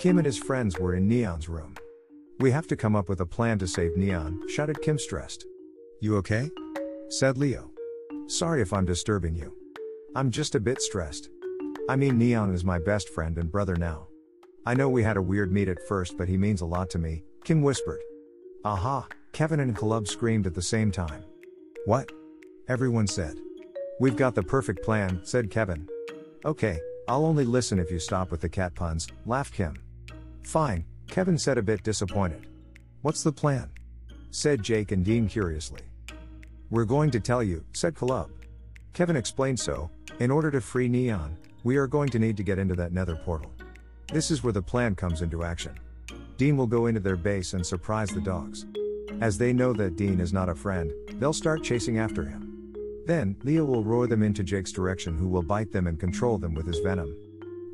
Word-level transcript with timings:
Kim 0.00 0.16
and 0.16 0.24
his 0.24 0.38
friends 0.38 0.78
were 0.78 0.94
in 0.94 1.06
Neon's 1.06 1.46
room. 1.46 1.74
We 2.38 2.50
have 2.52 2.66
to 2.68 2.74
come 2.74 2.96
up 2.96 3.10
with 3.10 3.20
a 3.20 3.26
plan 3.26 3.58
to 3.58 3.66
save 3.66 3.98
Neon, 3.98 4.48
shouted 4.48 4.80
Kim 4.80 4.98
stressed. 4.98 5.44
You 6.00 6.16
okay? 6.16 6.48
said 7.10 7.36
Leo. 7.36 7.70
Sorry 8.26 8.62
if 8.62 8.72
I'm 8.72 8.86
disturbing 8.86 9.34
you. 9.34 9.54
I'm 10.16 10.30
just 10.30 10.54
a 10.54 10.60
bit 10.60 10.80
stressed. 10.80 11.28
I 11.90 11.96
mean, 11.96 12.16
Neon 12.16 12.54
is 12.54 12.64
my 12.64 12.78
best 12.78 13.10
friend 13.10 13.36
and 13.36 13.52
brother 13.52 13.76
now. 13.76 14.08
I 14.64 14.72
know 14.72 14.88
we 14.88 15.02
had 15.02 15.18
a 15.18 15.22
weird 15.22 15.52
meet 15.52 15.68
at 15.68 15.86
first, 15.86 16.16
but 16.16 16.28
he 16.28 16.38
means 16.38 16.62
a 16.62 16.66
lot 16.66 16.88
to 16.90 16.98
me, 16.98 17.24
Kim 17.44 17.60
whispered. 17.60 18.00
Aha, 18.64 19.06
Kevin 19.34 19.60
and 19.60 19.76
Caleb 19.76 20.08
screamed 20.08 20.46
at 20.46 20.54
the 20.54 20.62
same 20.62 20.90
time. 20.90 21.24
What? 21.84 22.10
Everyone 22.68 23.06
said. 23.06 23.34
We've 24.00 24.16
got 24.16 24.34
the 24.34 24.42
perfect 24.42 24.82
plan, 24.82 25.20
said 25.24 25.50
Kevin. 25.50 25.86
Okay, 26.46 26.80
I'll 27.06 27.26
only 27.26 27.44
listen 27.44 27.78
if 27.78 27.90
you 27.90 27.98
stop 27.98 28.30
with 28.30 28.40
the 28.40 28.48
cat 28.48 28.74
puns, 28.74 29.06
laughed 29.26 29.52
Kim. 29.52 29.74
Fine, 30.42 30.84
Kevin 31.08 31.38
said 31.38 31.58
a 31.58 31.62
bit 31.62 31.82
disappointed. 31.82 32.46
What's 33.02 33.22
the 33.22 33.32
plan? 33.32 33.70
said 34.30 34.62
Jake 34.62 34.92
and 34.92 35.04
Dean 35.04 35.28
curiously. 35.28 35.80
We're 36.70 36.84
going 36.84 37.10
to 37.10 37.20
tell 37.20 37.42
you, 37.42 37.64
said 37.72 37.96
Caleb. 37.96 38.30
Kevin 38.92 39.16
explained 39.16 39.58
so, 39.58 39.90
in 40.20 40.30
order 40.30 40.50
to 40.50 40.60
free 40.60 40.88
Neon, 40.88 41.36
we 41.64 41.76
are 41.76 41.86
going 41.86 42.08
to 42.10 42.18
need 42.18 42.36
to 42.36 42.42
get 42.42 42.58
into 42.58 42.74
that 42.74 42.92
nether 42.92 43.16
portal. 43.16 43.52
This 44.12 44.30
is 44.30 44.42
where 44.42 44.52
the 44.52 44.62
plan 44.62 44.94
comes 44.94 45.22
into 45.22 45.44
action. 45.44 45.78
Dean 46.36 46.56
will 46.56 46.66
go 46.66 46.86
into 46.86 47.00
their 47.00 47.16
base 47.16 47.54
and 47.54 47.64
surprise 47.64 48.10
the 48.10 48.20
dogs. 48.20 48.66
As 49.20 49.36
they 49.36 49.52
know 49.52 49.72
that 49.74 49.96
Dean 49.96 50.20
is 50.20 50.32
not 50.32 50.48
a 50.48 50.54
friend, 50.54 50.92
they'll 51.14 51.32
start 51.32 51.62
chasing 51.62 51.98
after 51.98 52.24
him. 52.24 52.72
Then, 53.06 53.36
Leo 53.42 53.64
will 53.64 53.84
roar 53.84 54.06
them 54.06 54.22
into 54.22 54.42
Jake's 54.42 54.72
direction, 54.72 55.18
who 55.18 55.28
will 55.28 55.42
bite 55.42 55.72
them 55.72 55.86
and 55.86 55.98
control 55.98 56.38
them 56.38 56.54
with 56.54 56.66
his 56.66 56.78
venom. 56.78 57.14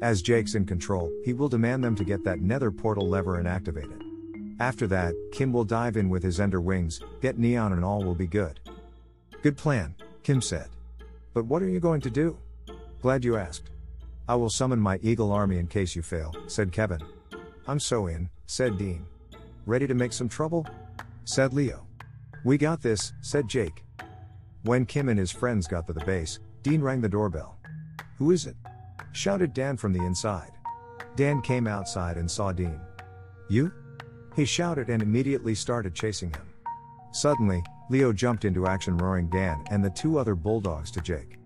As 0.03 0.21
Jake's 0.21 0.55
in 0.55 0.67
control, 0.67 1.11
he 1.25 1.33
will 1.33 1.49
demand 1.49 1.83
them 1.83 1.97
to 1.97 2.05
get 2.05 2.23
that 2.25 2.41
nether 2.41 2.71
portal 2.71 3.09
lever 3.09 3.39
and 3.39 3.49
activate 3.49 3.91
it. 3.91 4.03
After 4.61 4.87
that, 4.89 5.15
Kim 5.33 5.53
will 5.53 5.65
dive 5.65 5.97
in 5.97 6.09
with 6.11 6.23
his 6.23 6.39
ender 6.39 6.61
wings, 6.61 7.01
get 7.21 7.39
Neon, 7.39 7.73
and 7.73 7.85
all 7.85 8.05
will 8.05 8.15
be 8.15 8.27
good. 8.27 8.61
Good 9.43 9.57
plan, 9.57 9.95
Kim 10.23 10.43
said. 10.43 10.69
But 11.33 11.47
what 11.47 11.63
are 11.63 11.69
you 11.69 11.81
going 11.81 12.01
to 12.03 12.11
do? 12.11 12.37
Glad 13.01 13.25
you 13.25 13.37
asked. 13.37 13.71
I 14.29 14.35
will 14.35 14.51
summon 14.51 14.81
my 14.81 14.99
eagle 15.03 15.33
army 15.33 15.59
in 15.59 15.67
case 15.67 15.95
you 15.95 16.03
fail, 16.03 16.35
said 16.47 16.73
Kevin. 16.73 17.01
I'm 17.67 17.81
so 17.81 18.07
in, 18.07 18.29
said 18.47 18.77
Dean. 18.79 19.07
Ready 19.67 19.87
to 19.87 19.95
make 19.95 20.13
some 20.13 20.29
trouble? 20.29 20.67
said 21.25 21.53
Leo. 21.53 21.87
We 22.45 22.59
got 22.59 22.83
this, 22.83 23.13
said 23.21 23.49
Jake. 23.49 23.83
When 24.63 24.85
Kim 24.87 25.09
and 25.09 25.19
his 25.19 25.31
friends 25.31 25.67
got 25.67 25.87
to 25.87 25.93
the 25.93 26.05
base, 26.05 26.39
Dean 26.63 26.81
rang 26.81 27.01
the 27.01 27.09
doorbell. 27.09 27.59
Who 28.19 28.31
is 28.31 28.47
it? 28.47 28.57
Shouted 29.17 29.55
Dan 29.55 29.77
from 29.77 29.93
the 29.93 30.05
inside. 30.05 30.53
Dan 31.17 31.41
came 31.41 31.67
outside 31.67 32.19
and 32.19 32.31
saw 32.31 32.53
Dean. 32.53 32.81
You? 33.49 33.73
He 34.37 34.45
shouted 34.45 34.91
and 34.91 35.03
immediately 35.03 35.55
started 35.55 35.95
chasing 35.95 36.31
him. 36.31 36.47
Suddenly, 37.13 37.63
Leo 37.89 38.13
jumped 38.13 38.45
into 38.45 38.67
action, 38.67 38.99
roaring 38.99 39.31
Dan 39.31 39.65
and 39.71 39.83
the 39.83 39.91
two 39.91 40.19
other 40.19 40.35
bulldogs 40.35 40.91
to 40.91 41.01
Jake. 41.01 41.39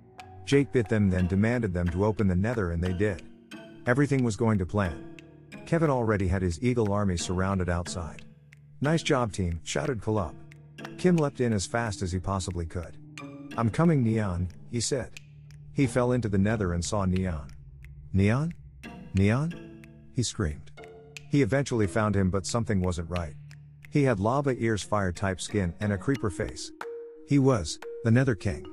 Jake 0.45 0.73
bit 0.73 0.89
them, 0.89 1.09
then 1.09 1.29
demanded 1.29 1.73
them 1.73 1.87
to 1.91 2.05
open 2.05 2.27
the 2.27 2.35
nether, 2.35 2.73
and 2.73 2.83
they 2.83 2.93
did. 2.93 3.23
Everything 3.87 4.25
was 4.25 4.35
going 4.35 4.59
to 4.59 4.67
plan. 4.67 5.17
Kevin 5.65 5.91
already 5.91 6.27
had 6.27 6.43
his 6.43 6.61
eagle 6.61 6.93
army 6.93 7.17
surrounded 7.17 7.69
outside. 7.69 8.25
Nice 8.81 9.05
job, 9.05 9.33
team, 9.33 9.61
shouted 9.63 10.03
Caleb. 10.03 10.35
Kim 10.99 11.17
leapt 11.17 11.41
in 11.41 11.53
as 11.53 11.67
fast 11.67 12.03
as 12.03 12.11
he 12.11 12.19
possibly 12.19 12.67
could. 12.67 12.97
I'm 13.57 13.71
coming, 13.71 14.03
Neon, 14.03 14.49
he 14.73 14.81
said. 14.81 15.13
He 15.73 15.87
fell 15.87 16.11
into 16.11 16.29
the 16.29 16.39
nether 16.39 16.73
and 16.73 16.85
saw 16.85 17.05
Neon. 17.05 17.49
Neon? 18.13 18.53
Neon? 19.15 19.85
He 20.15 20.23
screamed. 20.23 20.71
He 21.31 21.43
eventually 21.43 21.87
found 21.87 22.17
him, 22.17 22.31
but 22.31 22.47
something 22.47 22.81
wasn't 22.81 23.09
right. 23.09 23.35
He 23.91 24.03
had 24.03 24.19
lava 24.19 24.55
ears, 24.59 24.83
fire 24.83 25.13
type 25.13 25.41
skin, 25.41 25.75
and 25.81 25.93
a 25.93 25.99
creeper 25.99 26.31
face. 26.31 26.73
He 27.29 27.39
was 27.39 27.79
the 28.03 28.11
Nether 28.11 28.35
King. 28.35 28.67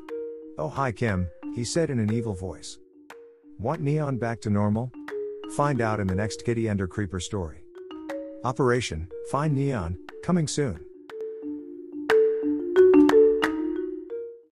Oh, 0.58 0.70
hi, 0.70 0.92
Kim, 0.92 1.28
he 1.54 1.64
said 1.64 1.90
in 1.90 2.00
an 2.00 2.12
evil 2.12 2.34
voice. 2.34 2.80
Want 3.60 3.82
Neon 3.82 4.18
back 4.18 4.42
to 4.42 4.50
normal? 4.50 4.92
Find 5.56 5.82
out 5.82 6.00
in 6.00 6.08
the 6.08 6.16
next 6.16 6.44
Kitty 6.44 6.68
Ender 6.68 6.88
Creeper 6.88 7.20
story. 7.20 7.64
Operation 8.44 9.08
Find 9.30 9.56
Neon, 9.56 9.98
coming 10.24 10.48
soon. 10.48 10.87